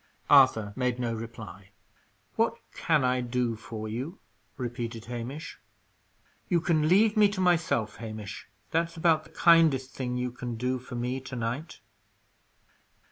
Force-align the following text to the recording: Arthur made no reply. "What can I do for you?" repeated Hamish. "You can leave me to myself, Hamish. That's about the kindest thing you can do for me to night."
Arthur 0.31 0.73
made 0.75 0.97
no 0.97 1.13
reply. 1.13 1.69
"What 2.35 2.55
can 2.73 3.03
I 3.03 3.21
do 3.21 3.55
for 3.55 3.87
you?" 3.87 4.17
repeated 4.57 5.05
Hamish. 5.05 5.59
"You 6.49 6.59
can 6.59 6.87
leave 6.89 7.15
me 7.15 7.29
to 7.29 7.39
myself, 7.39 7.97
Hamish. 7.97 8.49
That's 8.71 8.97
about 8.97 9.25
the 9.25 9.29
kindest 9.29 9.91
thing 9.93 10.17
you 10.17 10.31
can 10.31 10.55
do 10.55 10.79
for 10.79 10.95
me 10.95 11.19
to 11.19 11.35
night." 11.35 11.81